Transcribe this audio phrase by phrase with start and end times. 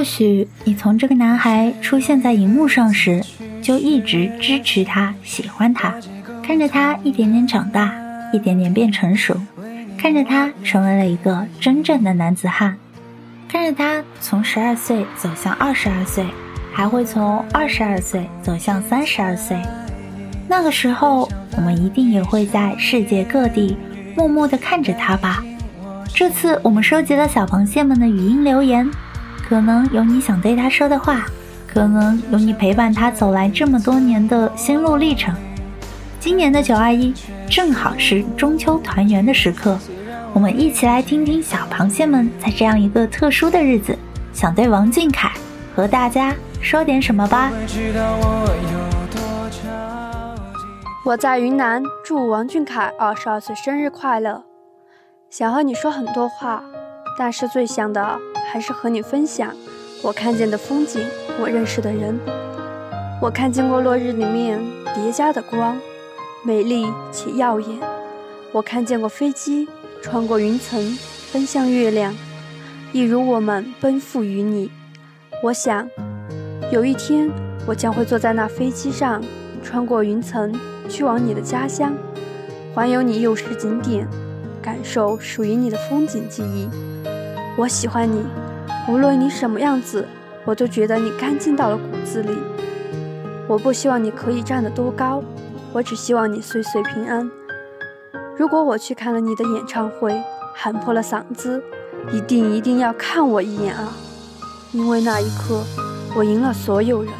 [0.00, 3.22] 或许你从这个男孩出现在荧幕上时，
[3.60, 5.94] 就一直支持他、喜欢他，
[6.42, 7.92] 看着他一点点长大，
[8.32, 9.38] 一点点变成熟，
[9.98, 12.78] 看着他成为了一个真正的男子汉，
[13.46, 16.24] 看着他从十二岁走向二十二岁，
[16.72, 19.58] 还会从二十二岁走向三十二岁。
[20.48, 21.28] 那个时候，
[21.58, 23.76] 我们一定也会在世界各地
[24.16, 25.44] 默默地看着他吧。
[26.14, 28.90] 这次我们收集了小螃蟹们的语音留言。
[29.50, 31.26] 可能有你想对他说的话，
[31.66, 35.34] 可能有你陪伴他走来这么多年的心路历程。
[36.20, 37.12] 今年的九二一
[37.48, 39.76] 正好是中秋团圆的时刻，
[40.32, 43.98] 我们一起来听听小螃蟹们在这样一个特殊的日子，
[44.32, 45.32] 想对王俊凯
[45.74, 47.50] 和大家说点什么吧。
[51.04, 54.44] 我在云南，祝王俊凯二十二岁生日快乐。
[55.28, 56.62] 想和你说很多话，
[57.18, 58.20] 但是最想的。
[58.52, 59.54] 还是和你分享
[60.02, 61.06] 我看见的风景，
[61.40, 62.18] 我认识的人。
[63.22, 64.60] 我看见过落日里面
[64.92, 65.78] 叠加的光，
[66.42, 67.78] 美丽且耀眼。
[68.50, 69.68] 我看见过飞机
[70.02, 70.98] 穿过云层，
[71.32, 72.12] 奔向月亮，
[72.92, 74.68] 一如我们奔赴于你。
[75.44, 75.88] 我想，
[76.72, 77.30] 有一天
[77.68, 79.22] 我将会坐在那飞机上，
[79.62, 80.52] 穿过云层，
[80.88, 81.92] 去往你的家乡，
[82.74, 84.08] 环游你幼时景点，
[84.60, 86.68] 感受属于你的风景记忆。
[87.56, 88.24] 我喜欢你，
[88.88, 90.06] 无论你什么样子，
[90.44, 92.36] 我都觉得你干净到了骨子里。
[93.46, 95.22] 我不希望你可以站得多高，
[95.72, 97.28] 我只希望你岁岁平安。
[98.36, 100.22] 如果我去看了你的演唱会，
[100.54, 101.62] 喊破了嗓子，
[102.12, 103.92] 一定一定要看我一眼啊！
[104.72, 105.62] 因为那一刻，
[106.16, 107.12] 我赢了所有人。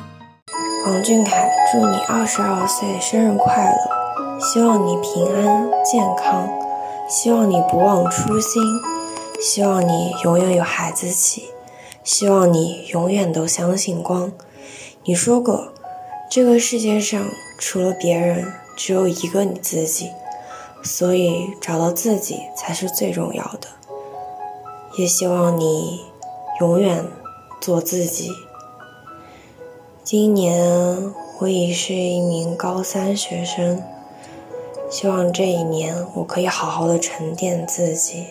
[0.87, 4.39] 王俊凯，祝你二十二岁生日快乐！
[4.41, 6.49] 希望你平安健康，
[7.09, 8.63] 希望你不忘初心。
[9.41, 11.45] 希望你永远有孩子气，
[12.05, 14.31] 希望你永远都相信光。
[15.05, 15.73] 你说过，
[16.31, 17.27] 这个世界上
[17.59, 20.11] 除了别人，只有一个你自己，
[20.83, 23.69] 所以找到自己才是最重要的。
[24.99, 26.03] 也希望你
[26.61, 27.03] 永远
[27.63, 28.31] 做自己。
[30.05, 33.83] 今年我已是一名高三学生，
[34.91, 38.27] 希望这一年我可以好好的沉淀自己。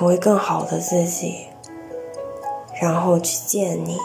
[0.00, 1.44] 成为更好的自己，
[2.80, 3.98] 然后去见你。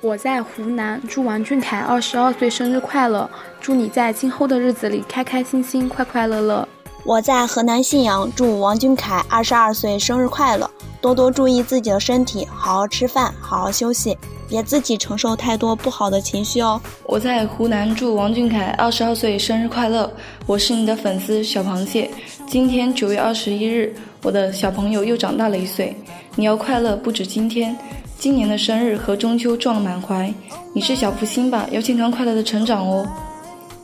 [0.00, 3.28] 我在湖南，祝王俊凯二十二岁生日快乐！
[3.60, 6.66] 祝你在今后的日子里开开心心、快快乐乐。
[7.04, 10.70] 我在河南信阳，祝王俊凯二十二岁生日快乐！
[11.00, 14.16] 多多注意自己的身体，好好吃饭，好好休息，
[14.48, 16.80] 别自己承受太多不好的情绪哦。
[17.04, 20.08] 我在湖南，祝王俊凯二十二岁生日快乐！
[20.46, 22.08] 我是你的粉丝小螃蟹。
[22.46, 23.92] 今天九月二十一日。
[24.22, 25.96] 我的小朋友又长大了一岁，
[26.36, 27.76] 你要快乐不止今天，
[28.16, 30.32] 今年的生日和中秋撞满怀。
[30.72, 31.66] 你是小福星吧？
[31.72, 33.04] 要健康快乐的成长哦。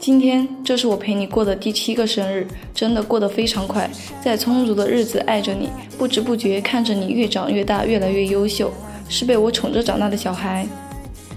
[0.01, 3.91] 今天这是我陪你过的第七个生日，真的过得非常快，
[4.23, 5.69] 在充足的日子爱着你，
[5.99, 8.73] 不知不觉看着你越长越大，越来越优秀，
[9.09, 10.65] 是被我宠着长大的小孩。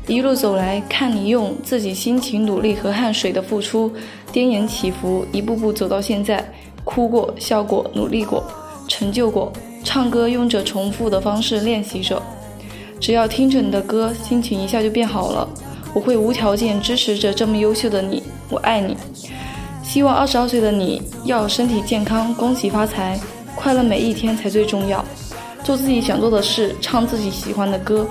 [0.08, 3.92] 一路走来，看你用自己辛勤努力和汗水的付出，
[4.32, 6.54] 颠簸起伏，一步步走到现在，
[6.84, 8.44] 哭过，笑过，努力过。
[8.88, 9.52] 成就过，
[9.84, 12.22] 唱歌用着重复的方式练习着，
[13.00, 15.50] 只要听着你的歌，心情一下就变好了。
[15.94, 18.96] 我会无条件支持着这么优秀的你，我爱你。
[19.84, 23.20] 希望二十二岁的你要身体健康，恭喜发财，
[23.56, 25.04] 快乐每一天才最重要。
[25.64, 28.08] 做自己想做的事，唱自己喜欢的歌。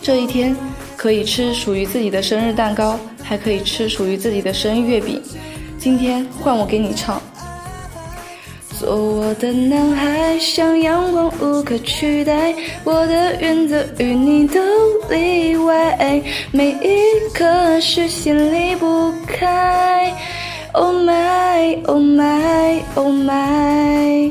[0.00, 0.56] 这一天
[0.96, 5.20] 可以吃属于自己的生日蛋糕，还可以吃属于自己的生日月饼。
[5.78, 7.20] 今天换我给你唱。
[8.78, 12.54] 做我的男孩，像阳光无可取代。
[12.84, 14.60] 我的原则与你都
[15.10, 16.22] 例外，
[16.52, 20.14] 每一刻是心离不开。
[20.74, 24.30] Oh my, oh my, oh my。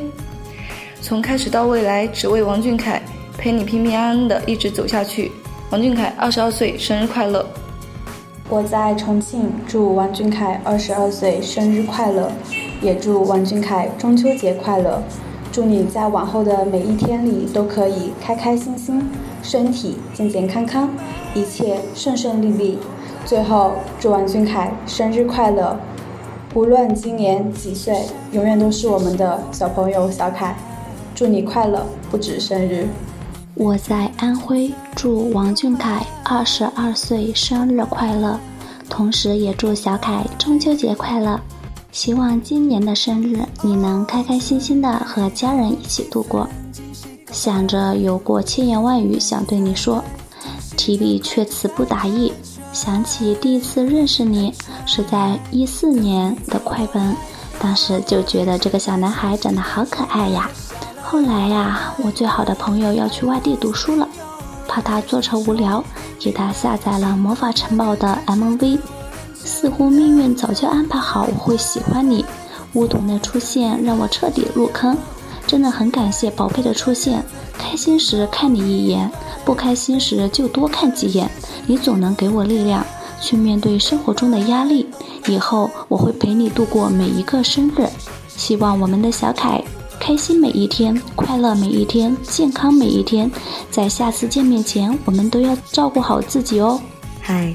[1.02, 3.02] 从开始到未来，只为王俊凯，
[3.38, 5.30] 陪你平平安安的一直走下去。
[5.72, 7.46] 王俊凯二十二岁生日快乐！
[8.48, 12.32] 我在重庆，祝王俊凯二十二岁生日快乐。
[12.82, 15.02] 也祝王俊凯中秋节快乐！
[15.52, 19.10] 祝你在往后的每一天里都可以开开心心，
[19.42, 20.90] 身体健健康康，
[21.34, 22.78] 一切顺顺利利。
[23.26, 25.78] 最后，祝王俊凯生日快乐！
[26.54, 30.56] 无论今年几岁，永远都是我们的小朋友小凯。
[31.16, 32.88] 祝你快乐不止生日！
[33.56, 38.40] 我在安徽，祝王俊凯二十二岁生日快乐，
[38.88, 41.40] 同时也祝小凯中秋节快乐。
[41.92, 46.48] 希望今年的生日你能开开心心的和家人一起度过。
[47.32, 50.04] 想着有过千言万语想对你说，
[50.78, 52.32] 提笔却词不达意。
[52.72, 54.54] 想起第一次认识你
[54.86, 57.16] 是在一四年的快本，
[57.60, 60.50] 当时就觉得这个小男孩长得好可爱呀。
[61.02, 64.08] 后来呀，我最好的朋友要去外地读书了，
[64.68, 65.84] 怕他坐车无聊，
[66.20, 68.78] 给他下载了《魔法城堡》的 MV。
[69.48, 72.26] 似乎命运早就安排好我会喜欢你。
[72.74, 74.96] 乌童的出现让我彻底入坑，
[75.48, 77.24] 真的很感谢宝贝的出现。
[77.58, 79.10] 开心时看你一眼，
[79.46, 81.32] 不开心时就多看几眼，
[81.66, 82.86] 你总能给我力量
[83.22, 84.90] 去面对生活中的压力。
[85.28, 87.88] 以后我会陪你度过每一个生日，
[88.28, 89.64] 希望我们的小凯。
[90.00, 93.32] 开心每一天，快乐每一天，健康每一天。
[93.72, 96.80] 在下次见面前，我们都要照顾好自己哦。
[97.22, 97.52] 嗨，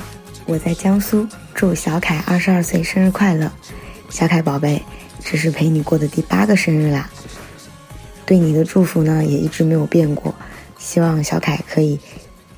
[0.46, 1.24] 我在江苏，
[1.54, 3.50] 祝小凯二十二岁生日快乐。
[4.08, 4.82] 小凯宝贝，
[5.24, 7.10] 这是陪你过的第八个生日啦。
[8.26, 10.34] 对你的祝福呢，也一直没有变过。
[10.78, 11.98] 希望小凯可以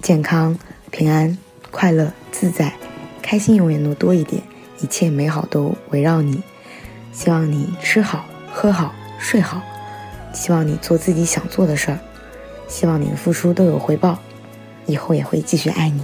[0.00, 0.58] 健康、
[0.90, 1.36] 平安、
[1.70, 2.72] 快乐、自在、
[3.20, 4.42] 开心，永远都多一点，
[4.80, 6.42] 一切美好都围绕你。
[7.12, 9.60] 希望你吃好、喝好、睡好。
[10.32, 11.98] 希望你做自己想做的事儿，
[12.66, 14.18] 希望你的付出都有回报，
[14.86, 16.02] 以后也会继续爱你。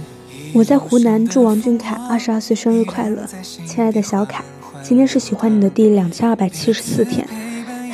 [0.53, 3.25] 我在湖南，祝王俊凯二十二岁生日快乐，
[3.65, 4.43] 亲爱的小凯，
[4.83, 7.25] 今天是喜欢你的第两千二百七十四天，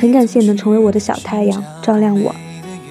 [0.00, 2.34] 很感谢你能成为我的小太阳，照亮我。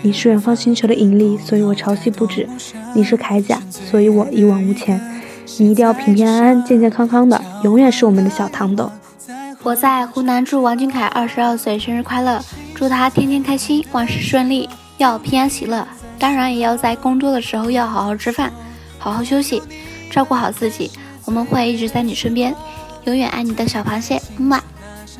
[0.04, 2.46] 你是远方星球的引力，所以我潮汐不止；
[2.94, 5.02] 你是铠甲，所以我一往无前。
[5.58, 8.90] 你一定要平平安安、健健康康的，永远是我们的小糖豆。
[9.64, 12.40] 我在湖南，祝王俊凯二十二岁生日快乐。
[12.74, 15.86] 祝他天天开心，万事顺利，要平安喜乐。
[16.20, 18.54] 当然，也要在工作的时候要好好吃饭，
[19.08, 19.64] 好好休息，
[20.12, 20.92] 照顾好自己。
[21.24, 22.54] 我们会一直在你身边，
[23.06, 24.22] 永远爱你的小螃蟹。
[24.36, 24.64] 么么。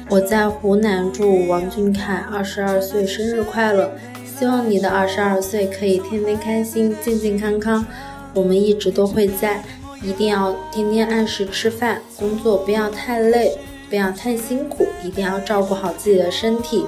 [0.10, 3.90] 我在湖南，祝王俊凯二十二岁生日快乐，
[4.38, 7.86] 希望你的二十二岁可以天天开心，健健康康。
[8.34, 9.64] 我们一直都会在，
[10.02, 13.58] 一定要天天按时吃饭，工作不要太累，
[13.90, 16.86] 不要太辛苦，一定要照顾好自己的身体。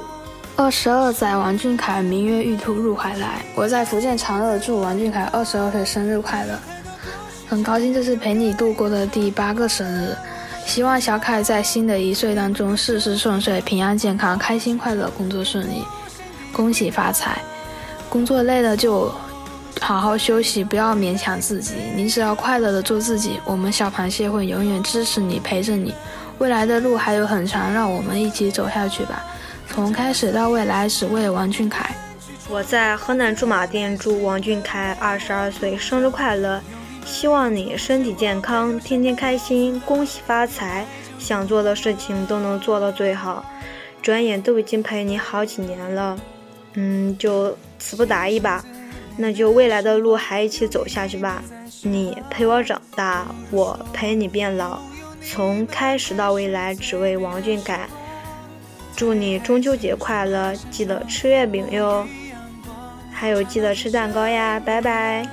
[0.57, 3.41] 二十二载，王俊凯，明月玉兔入怀来。
[3.56, 6.60] 我在福建长乐，祝王俊凯二十二岁生日快乐。
[7.50, 10.15] 很高兴这是陪你度过的第八个生日，
[10.68, 15.84] 希望小凯在新的一岁当中事事顺遂，平安健康，开心快乐，工作顺利，
[16.53, 17.41] 恭喜发财。
[18.08, 19.12] 工作累了就
[19.82, 21.74] 好好休息，不要勉强自己。
[21.96, 25.91] 你只要快乐的做自己，我们小螃蟹会永远支持你，陪着你。
[26.38, 29.25] 未来的路还有很长，让我们一起走下去吧。
[29.68, 31.96] 从开始到未来，只为王俊凯。
[32.48, 36.62] 我在河南驻马店，祝王俊凯二十二岁生日快乐！
[37.10, 40.86] 希望你身体健康，天天开心，恭喜发财，
[41.18, 43.44] 想做的事情都能做到最好。
[44.01, 46.18] 转眼都已经陪你好几年了，
[46.75, 48.63] 嗯，就词不达意吧。
[49.18, 51.44] 那就未来的路还一起走下去吧。
[51.82, 54.80] 你陪我长大，我陪你变老，
[55.22, 57.89] 从开始到未来，只为王俊凯。
[58.96, 62.06] 祝你中秋节快乐，记得吃月饼哟，
[63.12, 65.28] 还有记得吃蛋糕呀，拜拜，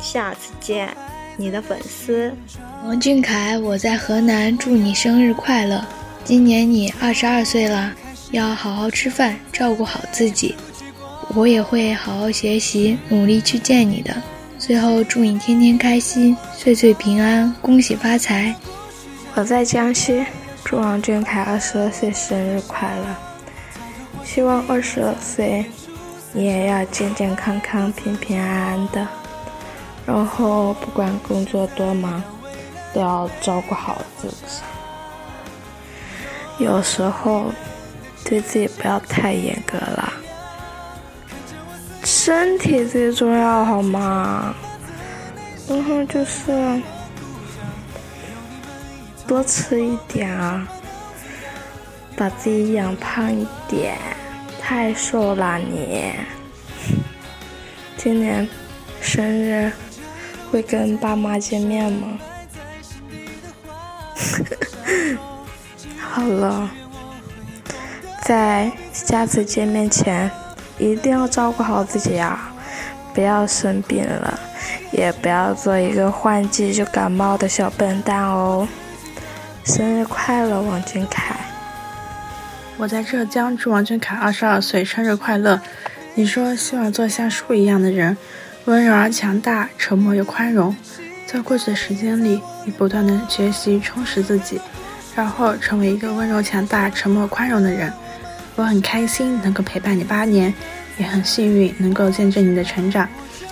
[0.00, 0.94] 下次见，
[1.36, 2.32] 你的粉丝
[2.84, 5.84] 王俊凯，我在河南，祝你生日快乐，
[6.24, 7.92] 今年你二十二岁了，
[8.30, 10.54] 要好好吃饭，照顾好自己，
[11.34, 14.14] 我也会好好学习，努力去见你的，
[14.58, 18.54] 最后祝你天天开心，岁岁平安，恭喜发财。
[19.34, 20.24] 我在江西。
[20.66, 24.24] 祝王俊凯二十二岁生日快乐！
[24.24, 25.66] 希望二十二岁
[26.32, 29.06] 你也要健健康康、平平安安的。
[30.06, 32.22] 然后不管工作多忙，
[32.92, 34.62] 都要照顾好自己。
[36.58, 37.52] 有时候
[38.24, 40.12] 对自己不要太严格了，
[42.04, 44.54] 身体最重要，好吗？
[45.68, 46.82] 然后就是。
[49.26, 50.68] 多吃一点啊，
[52.14, 53.96] 把自己养胖一点，
[54.60, 56.12] 太瘦了你。
[57.96, 58.46] 今年
[59.00, 59.72] 生日
[60.54, 62.16] 会跟爸妈见面吗？
[65.98, 66.70] 好了，
[68.22, 70.30] 在下次见面前
[70.78, 72.54] 一定要照顾好自己啊，
[73.12, 74.38] 不要生病了，
[74.92, 78.68] 也不要做一个换季就感冒的小笨蛋哦。
[79.64, 81.34] 生日快乐，王俊凯！
[82.76, 85.60] 我在浙江，祝王俊凯二十二岁生日快乐。
[86.14, 88.16] 你说希望做像树一样的人，
[88.66, 90.74] 温柔而强大，沉默又宽容。
[91.26, 94.60] 在过去的时间里，你不断的学习充实自己，
[95.14, 97.92] 然后成为一个温柔强大、沉默宽容的人。
[98.56, 100.52] 我很开心能够陪伴你八年，
[100.96, 103.06] 也很幸运能够见证你的成长。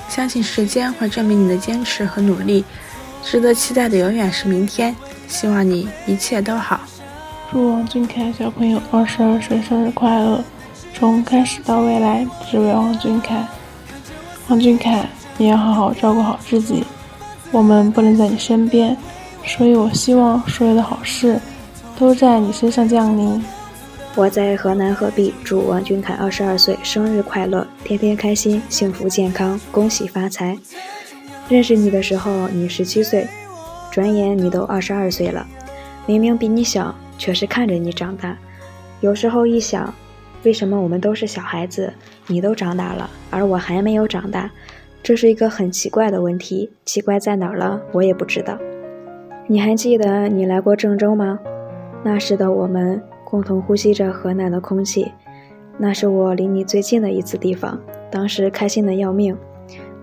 [0.08, 2.64] 相信时间会证明你的坚持和努力。
[3.22, 4.94] 值得期待的永远是明天。
[5.28, 6.80] 希望你一切都好。
[7.50, 10.44] 祝王俊凯小朋友二十二岁生日快乐！
[10.94, 13.46] 从开始到未来，只为王俊凯。
[14.48, 15.08] 王俊凯，
[15.38, 16.84] 你要好好照顾好自己。
[17.50, 18.96] 我们不能在你身边，
[19.46, 21.40] 所以我希望所有的好事
[21.98, 23.42] 都在你身上降临。
[24.14, 30.58] 我在河南鹤壁，祝王俊凯二十二岁生日快乐，天天开心，幸福健康，恭喜发财。
[31.48, 33.26] 认识你的时候，你十七岁，
[33.90, 35.46] 转眼你都二十二岁了。
[36.04, 38.36] 明明比你小，却是看着你长大。
[39.00, 39.92] 有时候一想，
[40.44, 41.92] 为什么我们都是小孩子，
[42.26, 44.50] 你都长大了，而我还没有长大？
[45.02, 46.70] 这是一个很奇怪的问题。
[46.84, 47.80] 奇怪在哪儿了？
[47.92, 48.58] 我也不知道。
[49.46, 51.38] 你还记得你来过郑州吗？
[52.04, 53.02] 那时的我们。
[53.24, 55.10] 共同呼吸着河南的空气，
[55.78, 57.80] 那是我离你最近的一次地方。
[58.10, 59.34] 当时开心的要命，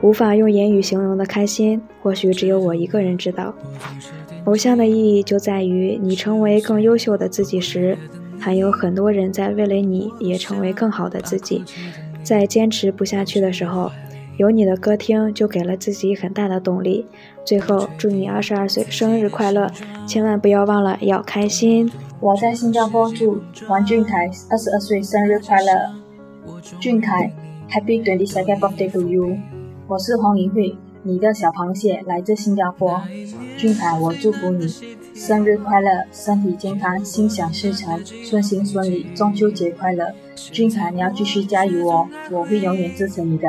[0.01, 3.53] 无法用言语形容的开心，或许只有我一个人知道。
[4.45, 7.95] 偶像的意义就在于，你成为更优秀的自己时，
[8.39, 11.63] 还有很多人在为了你也成为更好的自己。
[12.23, 13.91] 在坚持不下去的时候，
[14.37, 17.05] 有你的歌听，就给了自己很大的动力。
[17.45, 19.71] 最后，祝你二十二岁生日快乐！
[20.07, 21.91] 千万不要忘了要开心。
[22.19, 25.71] 我在新加坡祝王俊凯二十二岁生日快乐，
[26.79, 27.31] 俊凯
[27.69, 29.37] ，Happy Twenty Second Birthday to you！
[29.87, 33.01] 我是黄怡慧，你的小螃蟹来自新加坡。
[33.57, 34.67] 俊凯，我祝福你
[35.13, 40.13] 生日快乐，身体健康，心想事成，顺心顺利，中秋节快乐！
[40.35, 43.47] 俊凯，你要继续加油哦，我会永远支持你的。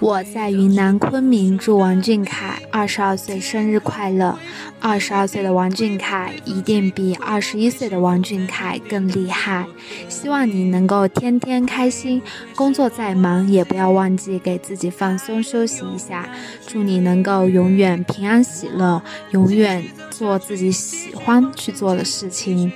[0.00, 4.38] 我在云南昆明祝王俊凯二十二岁生日快乐。
[4.80, 9.66] 二十二岁的王俊凯一定比二十一岁的王俊凯更厉害。
[10.08, 12.22] 希望你能够天天开心，
[12.56, 16.26] 工作再忙也不要忘记给自己放松休息一下。
[16.66, 19.02] 祝你能够永远平安喜乐，
[19.32, 22.72] 永远做自己喜欢去做的事情。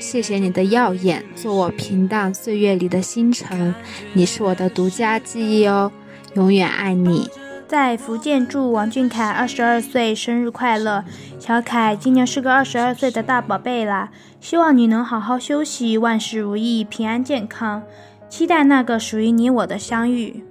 [0.00, 3.74] 谢谢你的耀眼，做我平淡岁月里的星辰。
[4.14, 5.92] 你是我的独家记忆哦。
[6.36, 7.30] 永远爱你。
[7.66, 11.02] 在福建祝王俊凯二十二岁生日快乐！
[11.40, 17.82] 小凯今年是个二十二岁的大宝贝啦，希望你能好好休息，万事如意，平安健康，
[18.28, 20.44] 期待那个属于你我的相遇。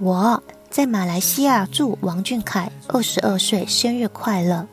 [0.00, 4.66] 我在马来西亚祝王俊凯二十二岁生日快乐！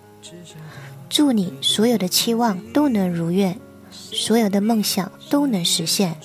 [1.10, 3.60] 祝你所有的期望都能如愿，
[3.92, 6.16] 所有的梦想都能实现，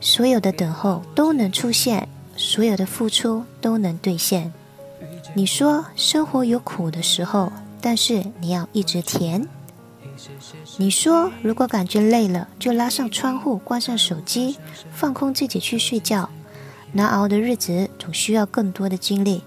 [0.00, 2.06] 所有的等候都能出现。
[2.38, 4.52] 所有的付出都能兑现。
[5.34, 9.46] 你说生活有苦的时候，但是你要一直甜。
[10.76, 14.56] 你说如果感觉累了，就拉上窗户，关上手机，
[14.92, 16.30] 放空自己去睡觉。
[16.92, 19.42] 难熬的日子总需要更多的精力。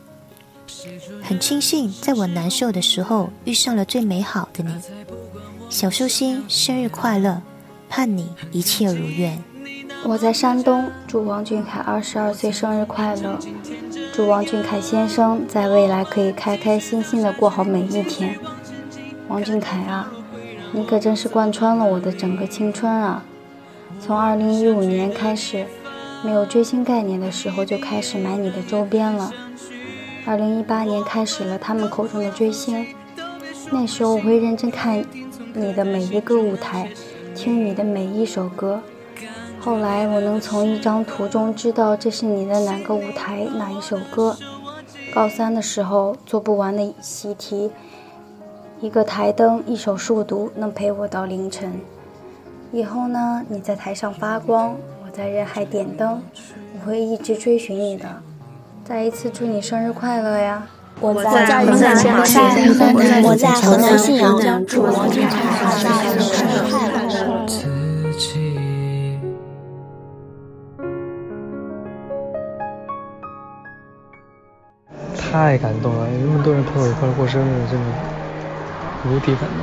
[1.23, 4.73] 很庆幸在我难受的时候遇上了最美好的你。
[5.69, 7.41] 小寿星生日快乐，
[7.89, 9.41] 盼你一切如愿。
[10.03, 13.37] 我在山东，祝王俊凯二十二岁生日快乐！
[14.11, 18.37] 祝王俊凯先生在未来可以开开心心的过好每一天。
[19.27, 20.11] 王俊凯啊，
[20.71, 23.23] 你可真是贯穿了我的整个青春啊！
[23.99, 25.65] 从二零一五年开始，
[26.23, 29.31] 没有追星概念的时候就开始买你的周边了。
[30.25, 32.87] 二零一八年开始了他们口中的追星，
[33.69, 35.05] 那时候我会认真看
[35.53, 36.89] 你的每一个舞台，
[37.35, 38.81] 听你的每一首歌。
[39.63, 44.35] 后来我能从一张图中知道这是你的哪个舞台哪一首歌。
[45.13, 47.69] 高三的时候做不完的习题，
[48.79, 51.79] 一个台灯一首数独能陪我到凌晨。
[52.71, 54.75] 以后呢，你在台上发光，
[55.05, 56.23] 我在人海点灯，
[56.73, 58.05] 我会一直追寻你的。
[58.83, 60.65] 再一次祝你生日快乐呀！
[60.99, 62.19] 我在河南信阳，
[63.23, 66.30] 我在河南信阳，祝王俊凯生日快
[75.31, 77.87] 太感动了，有那么多人陪我一块过生日，真的
[79.05, 79.59] 无敌感动。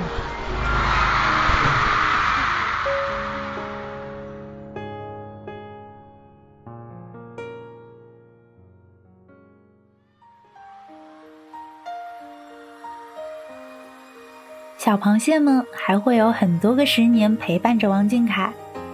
[14.79, 18.51] 小螃蟹们还会有很多个十年陪伴着王俊凯，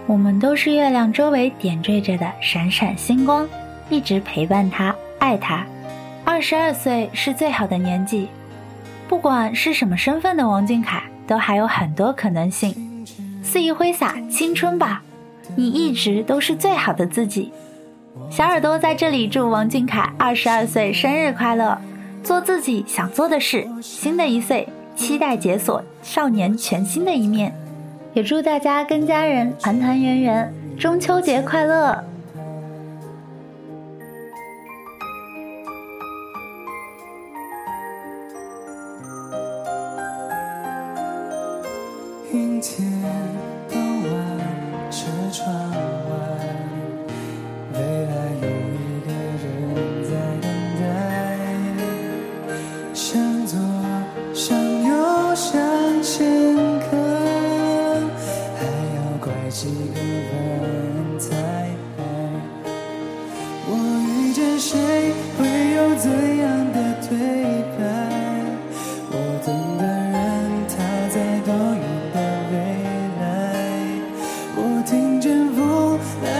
[0.07, 3.47] 我们都是月亮周围点缀着的闪闪星光，
[3.89, 5.65] 一直陪伴他，爱他。
[6.25, 8.27] 二十二岁是最好的年纪，
[9.07, 13.05] 不管是什么身份的王俊凯，都还有很多可能性。
[13.43, 15.03] 肆意挥洒青春吧，
[15.55, 17.53] 你一直都是最好的自己。
[18.31, 21.79] 小耳朵在这里祝王俊凯二十二岁生日快乐，
[22.23, 23.67] 做自己想做的事。
[23.79, 27.53] 新的一岁，期待解锁少年全新的一面，
[28.15, 32.03] 也祝大家跟家人团团圆圆，中秋节快乐！
[42.67, 42.94] 天
[76.05, 76.34] 风来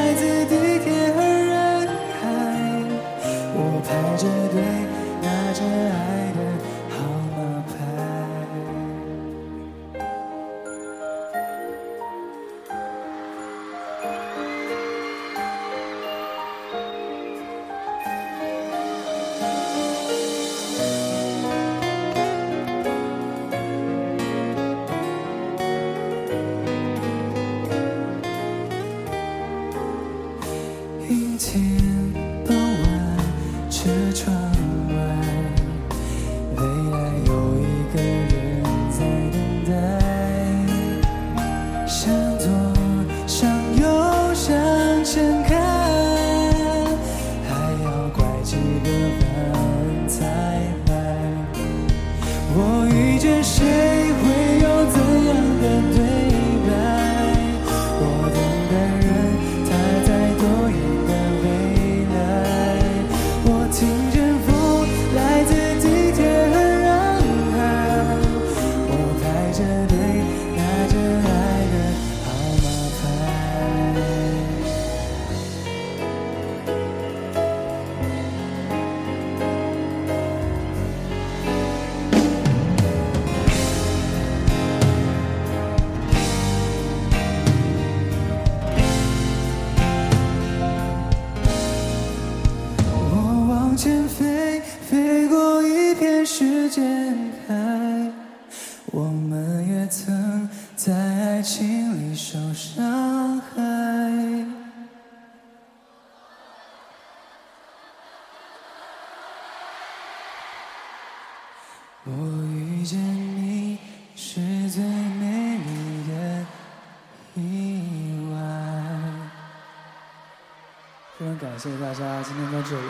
[121.18, 122.88] 非常感谢大家今天在这里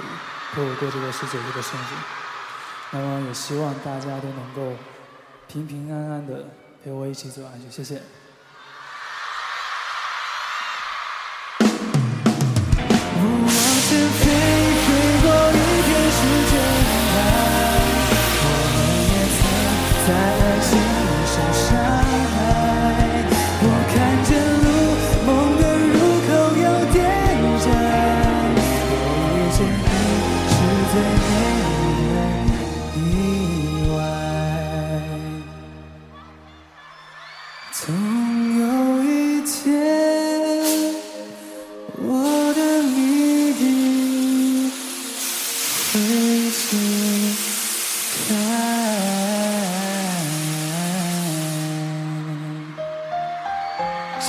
[0.54, 1.94] 陪我过这个十九岁的生日，
[2.92, 4.76] 那么也希望大家都能够
[5.48, 6.44] 平平安安的
[6.84, 8.02] 陪我一起走下去，谢谢。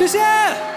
[0.07, 0.76] 谢谢。